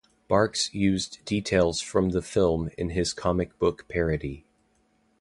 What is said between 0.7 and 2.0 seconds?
used details